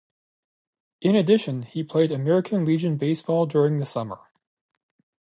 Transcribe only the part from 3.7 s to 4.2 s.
the summer.